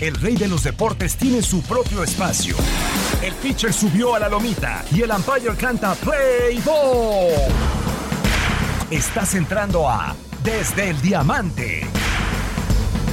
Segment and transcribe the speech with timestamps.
[0.00, 2.54] El rey de los deportes tiene su propio espacio.
[3.22, 7.32] El pitcher subió a la lomita y el umpire canta Play Ball.
[8.90, 11.86] Estás entrando a Desde el Diamante.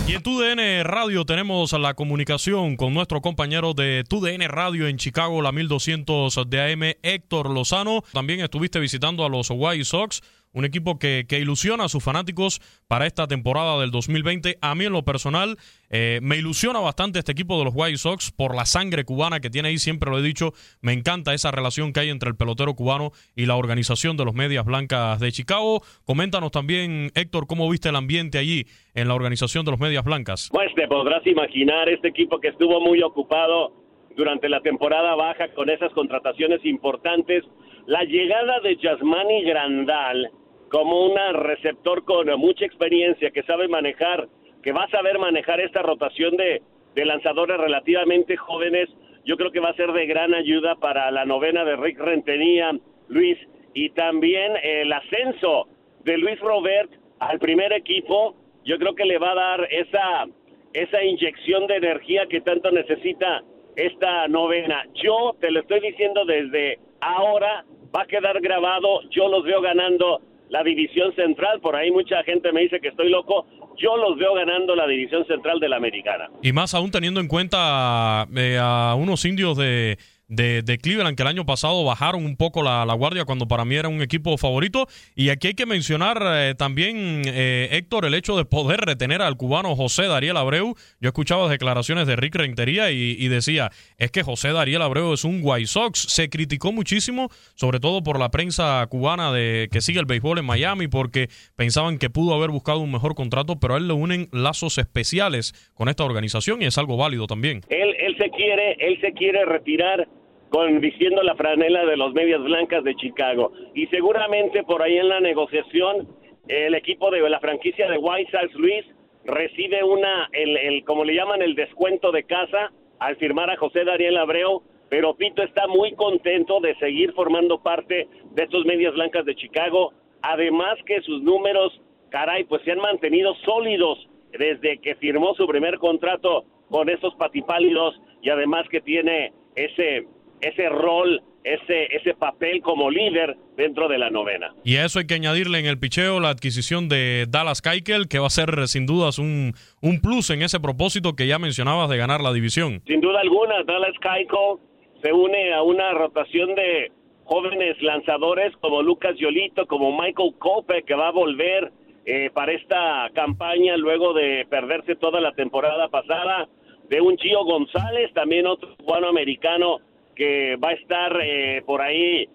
[0.05, 5.41] Y en TUDN Radio tenemos la comunicación con nuestro compañero de TUDN Radio en Chicago,
[5.41, 8.03] la 1200 de AM, Héctor Lozano.
[8.11, 10.21] También estuviste visitando a los White Sox
[10.53, 14.57] un equipo que, que, ilusiona a sus fanáticos para esta temporada del 2020.
[14.61, 15.57] A mí en lo personal
[15.89, 19.49] eh, me ilusiona bastante este equipo de los White Sox por la sangre cubana que
[19.49, 22.73] tiene ahí, siempre lo he dicho, me encanta esa relación que hay entre el pelotero
[22.73, 25.81] cubano y la organización de los Medias Blancas de Chicago.
[26.05, 30.49] Coméntanos también, Héctor, cómo viste el ambiente allí en la organización de los Medias Blancas.
[30.51, 33.83] Pues te podrás imaginar este equipo que estuvo muy ocupado
[34.15, 37.43] durante la temporada baja con esas contrataciones importantes.
[37.85, 40.31] La llegada de Yasmani Grandal,
[40.73, 44.27] como un receptor con mucha experiencia que sabe manejar,
[44.63, 46.63] que va a saber manejar esta rotación de,
[46.95, 48.89] lanzadores relativamente jóvenes,
[49.23, 52.71] yo creo que va a ser de gran ayuda para la novena de Rick Rentenía,
[53.07, 53.37] Luis,
[53.75, 55.67] y también el ascenso
[56.05, 56.89] de Luis Robert
[57.19, 58.35] al primer equipo,
[58.65, 60.25] yo creo que le va a dar esa,
[60.73, 63.43] esa inyección de energía que tanto necesita
[63.75, 64.87] esta novena.
[64.95, 67.63] Yo te lo estoy diciendo desde ahora,
[67.95, 71.59] va a quedar grabado, yo los veo ganando la división central.
[71.61, 73.45] Por ahí mucha gente me dice que estoy loco.
[73.77, 76.29] Yo los veo ganando la división central de la americana.
[76.41, 79.97] Y más aún teniendo en cuenta eh, a unos indios de
[80.35, 83.89] de, Cleveland, que el año pasado bajaron un poco la, guardia cuando para mí era
[83.89, 84.87] un equipo favorito.
[85.15, 89.37] Y aquí hay que mencionar eh, también, eh, Héctor, el hecho de poder retener al
[89.37, 90.75] cubano José Dariel Abreu.
[90.99, 95.39] Yo escuchaba declaraciones de Rick Rentería y, decía, es que José Dariel Abreu es un
[95.41, 95.99] White Sox.
[95.99, 100.45] Se criticó muchísimo, sobre todo por la prensa cubana de que sigue el béisbol en
[100.45, 104.29] Miami, porque pensaban que pudo haber buscado un mejor contrato, pero a él le unen
[104.31, 107.61] lazos especiales con esta organización y es algo válido también.
[107.69, 110.07] Él, él se quiere, él se quiere retirar
[110.53, 113.51] con vistiendo la franela de los medias blancas de Chicago.
[113.73, 116.07] Y seguramente por ahí en la negociación
[116.47, 118.85] el equipo de la franquicia de White Sox Luis
[119.25, 123.83] recibe una, el, el, como le llaman, el descuento de casa al firmar a José
[123.83, 129.25] Daniel Abreu, pero Pito está muy contento de seguir formando parte de estos medias blancas
[129.25, 129.91] de Chicago,
[130.21, 135.79] además que sus números, caray, pues se han mantenido sólidos desde que firmó su primer
[135.79, 140.05] contrato con estos patipálidos y además que tiene ese
[140.43, 144.53] ese rol, ese, ese papel como líder dentro de la novena.
[144.63, 148.19] Y a eso hay que añadirle en el picheo la adquisición de Dallas Keuchel, que
[148.19, 151.97] va a ser sin dudas un, un plus en ese propósito que ya mencionabas de
[151.97, 152.81] ganar la división.
[152.87, 154.59] Sin duda alguna, Dallas Keuchel
[155.01, 156.91] se une a una rotación de
[157.25, 161.71] jóvenes lanzadores como Lucas Yolito, como Michael Cope, que va a volver
[162.05, 166.47] eh, para esta campaña luego de perderse toda la temporada pasada,
[166.89, 169.79] de un Gio González, también otro cubano americano
[170.15, 172.27] que va a estar eh, por ahí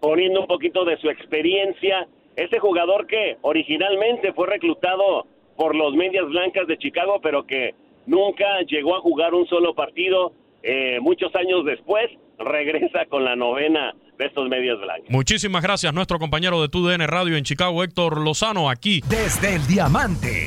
[0.00, 2.06] poniendo un poquito de su experiencia.
[2.36, 7.74] Este jugador que originalmente fue reclutado por los Medias Blancas de Chicago, pero que
[8.06, 10.32] nunca llegó a jugar un solo partido.
[10.62, 15.10] Eh, muchos años después regresa con la novena de estos Medias Blancas.
[15.10, 19.02] Muchísimas gracias, nuestro compañero de TUDN Radio en Chicago, Héctor Lozano, aquí.
[19.08, 20.46] Desde el Diamante.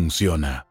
[0.01, 0.70] funciona.